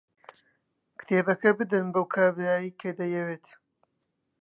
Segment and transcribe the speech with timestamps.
[0.99, 3.45] کتێبەکە بدەن بەو کابرایەی کە دەیەوێت.